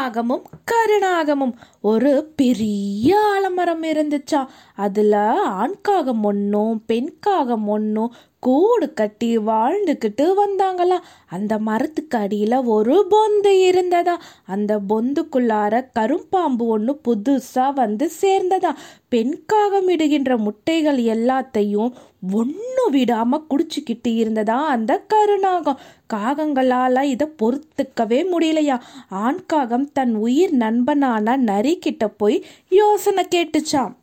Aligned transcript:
நாகமும் 0.00 0.42
கருணாகமும். 0.70 1.52
ஒரு 1.80 2.32
பெரிய 2.36 3.18
ஆலமரம் 3.18 3.82
இருந்துச்சா? 3.82 4.46
அதில் 4.76 5.12
ஆண் 5.52 5.74
காகம் 5.82 6.22
ஒன்றும் 6.22 6.82
பெண்காகம் 6.86 7.68
ஒன்றும் 7.68 8.14
கூடு 8.38 8.92
கட்டி 8.92 9.38
வாழ்ந்துக்கிட்டு 9.38 10.32
வந்தாங்களா? 10.36 10.98
அந்த 11.28 11.58
மரத்துக்கு 11.58 12.18
அடியில் 12.18 12.64
ஒரு 12.64 13.06
பொந்து 13.10 13.60
இருந்ததா? 13.60 14.20
அந்த 14.46 14.80
பொந்துக்குள்ளார 14.88 15.90
கரும்பாம்பு 15.98 16.66
ஒன்று 16.66 17.00
புதுசாக 17.08 17.72
வந்து 17.74 18.10
சேர்ந்ததா? 18.20 18.74
பெண்காகம் 19.08 19.88
இடுகின்ற 19.88 20.36
முட்டைகள் 20.36 20.98
எல்லாத்தையும் 20.98 21.92
ஒன்று 22.22 22.90
விடாமல் 22.90 23.46
குடிச்சுக்கிட்டு 23.50 24.10
இருந்ததா 24.14 24.56
அந்த 24.66 24.92
கருணாகம். 25.08 25.78
காகங்களால் 26.14 27.02
இதை 27.02 27.26
பொறுத்துக்கவே 27.42 28.20
முடியலையா? 28.32 28.76
ஆண் 29.08 29.40
காகம் 29.46 29.92
தன் 29.92 30.14
உயிர் 30.14 30.54
நண்பனான 30.54 31.36
நரி 31.36 31.78
கிட்ட 31.78 32.08
போய் 32.08 32.44
யோசனை 32.68 33.24
கேட்டுச்சான் 33.34 33.94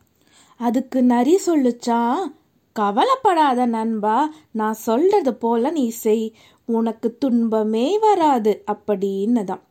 அதுக்கு 0.59 1.03
நரி 1.03 1.37
சொல்லுச்சான் 1.45 2.21
கவலைப்படாத 2.71 3.65
நண்பா 3.65 4.17
நான் 4.51 4.73
சொல்றது 4.73 5.33
போல 5.35 5.69
நீ 5.71 5.89
செய். 5.89 6.33
உனக்கு 6.65 7.17
துன்பமே 7.17 7.99
வராது 7.99 8.63
அப்படின்னு 8.71 9.43
தான் 9.43 9.63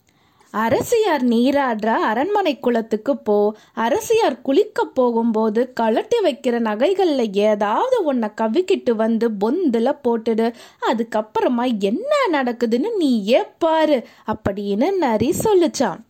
அரசியார் 0.65 1.25
நீராடுற 1.25 1.87
அரண்மனை 2.11 2.53
குளத்துக்கு 2.59 3.17
போ 3.17 3.37
அரசியார் 3.75 4.43
குளிக்க 4.43 4.85
போகும்போது 4.85 5.73
கழட்டி 5.73 6.19
வைக்கிற 6.25 6.59
நகைகளில் 6.59 7.35
ஏதாவது 7.35 8.05
உன்னை 8.05 8.29
கவிக்கிட்டு 8.41 8.93
வந்து 8.93 9.29
பொந்துல 9.45 9.93
போட்டுடு. 10.05 10.47
அதுக்கப்புறமா 10.89 11.67
என்ன 11.81 12.13
நடக்குதுன்னு 12.33 12.97
நீ 12.97 13.13
ஏப்பாரு 13.39 13.99
அப்படின்னு 14.33 14.89
நரி 14.97 15.31
சொல்லுச்சான் 15.45 16.03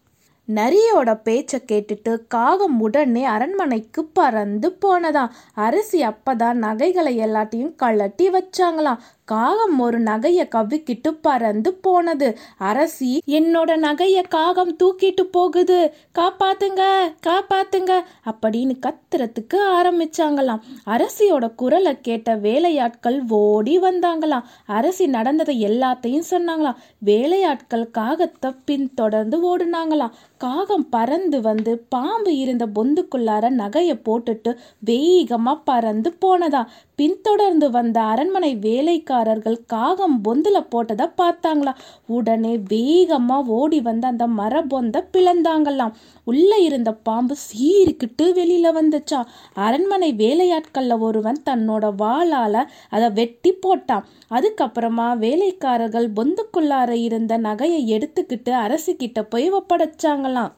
நரியோட 0.49 1.11
பேச்சை 1.23 1.61
கேட்டுட்டு 1.73 2.13
காகம் 2.29 2.81
உடனே 2.81 3.25
அரண்மனைக்கு 3.25 4.05
பறந்து 4.19 4.69
போனதாம். 4.85 5.33
அரசி 5.55 6.01
அப்பதான் 6.07 6.61
நகைகளை 6.65 7.19
எல்லாத்தையும் 7.19 7.75
கழட்டி 7.75 8.27
வச்சாங்களாம். 8.31 9.03
காகம் 9.27 9.79
ஒரு 9.81 10.01
நகைய 10.03 10.43
கவ்விக்கிட்டு 10.55 11.11
பறந்து 11.21 11.75
போனது. 11.75 12.39
அரசி 12.59 13.23
என்னோட 13.27 13.71
நகைய 13.77 14.29
காகம் 14.29 14.77
தூக்கிட்டு 14.77 15.23
போகுது. 15.23 15.79
காப்பாத்துங்க 16.19 16.83
காப்பாத்துங்க 17.27 17.93
அப்படின்னு 18.31 18.75
கத்துறதுக்கு 18.87 19.59
ஆரம்பிச்சாங்களாம். 19.77 20.61
அரசியோட 20.87 21.55
குரலை 21.55 22.01
கேட்ட 22.01 22.37
வேலையாட்கள் 22.37 23.23
ஓடி 23.29 23.81
வந்தாங்களாம். 23.81 24.45
அரசி 24.67 25.07
நடந்ததை 25.07 25.57
எல்லாத்தையும் 25.65 26.29
சொன்னாங்களாம். 26.31 26.77
வேலையாட்கள் 26.99 27.91
காகத்தை 27.99 28.55
பின்தொடர்ந்து 28.65 29.41
ஓடுனாங்களாம். 29.51 30.15
காகம் 30.39 30.89
பறந்து 30.89 31.41
வந்து 31.41 31.79
பாம்பு 31.89 32.37
இருந்த 32.37 32.67
பொந்துக்குள்ளார 32.67 33.51
நகைய 33.51 33.93
போட்டுட்டு 34.05 34.57
வேகமா 34.87 35.61
பறந்து 35.65 36.15
போனதா 36.25 36.65
பின்தொடர்ந்து 36.99 37.71
வந்த 37.71 38.01
அரண்மனை 38.01 38.57
வேலைக்காரர்கள் 38.57 39.59
காகம் 39.67 40.15
பொந்தில் 40.25 40.69
போட்டதை 40.71 41.07
பார்த்தாங்களாம். 41.21 41.81
உடனே 42.07 42.59
வேகமாக 42.69 43.53
ஓடி 43.53 43.81
வந்து 43.81 44.07
அந்த 44.07 44.27
மர 44.27 44.63
பொந்த 44.63 45.09
பிளந்தாங்களாம். 45.13 45.95
உள்ளே 46.25 46.63
இருந்த 46.63 46.93
பாம்பு 46.93 47.37
சீறிக்கிட்டு 47.49 48.33
வெளியில் 48.33 48.75
வந்துச்சா. 48.75 49.21
அரண்மனை 49.55 50.13
வேலையாட்களில் 50.13 50.99
ஒருவன் 50.99 51.43
தன்னோட 51.51 51.95
வாளால் 51.99 52.63
அதை 52.91 53.11
வெட்டி 53.11 53.53
போட்டான். 53.67 54.07
அதுக்கப்புறமா 54.31 55.09
வேலைக்காரர்கள் 55.19 56.09
பொந்துக்குள்ளார 56.11 56.91
இருந்த 56.91 57.39
நகையை 57.39 57.83
எடுத்துக்கிட்டு 57.97 58.55
அரசிக்கிட்ட 58.67 59.23
போய் 59.23 59.53
ஒப்படைச்சாங்களாம். 59.53 60.55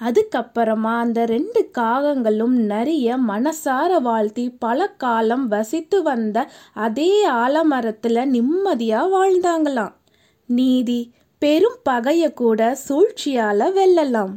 அதுக்கப்புறமா 0.00 0.98
அந்த 0.98 1.26
ரெண்டு 1.26 1.70
காகங்களும் 1.78 2.56
நிறைய 2.64 3.16
மனசார 3.16 4.00
வாழ்த்தி 4.02 4.50
பல 4.58 4.88
காலம் 4.88 5.48
வசித்து 5.48 6.02
வந்த 6.02 6.50
அதே 6.72 7.28
ஆலமரத்தில் 7.28 8.24
நிம்மதியாக 8.24 9.12
வாழ்ந்தாங்களாம். 9.14 9.94
நீதி 10.46 11.12
பெரும் 11.38 11.78
பகைய 11.90 12.32
கூட 12.32 12.78
சூழ்ச்சியால 12.88 13.70
வெல்லலாம். 13.70 14.34